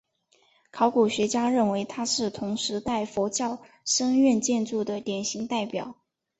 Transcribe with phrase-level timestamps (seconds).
[0.71, 5.95] 考古学家认为它是同时代佛教僧院建筑的典型代表。